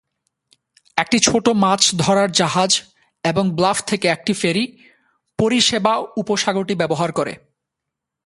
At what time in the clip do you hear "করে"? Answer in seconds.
7.11-7.33